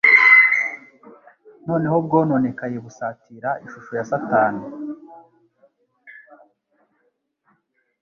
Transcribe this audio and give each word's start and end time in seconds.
noneho 1.67 1.95
bwononekaye 2.05 2.77
busatira 2.85 3.49
ishusho 3.65 3.91
ya 3.99 4.05
Satani. 4.11 4.63